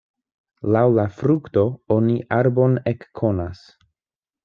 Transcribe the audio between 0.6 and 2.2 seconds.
Laŭ la frukto oni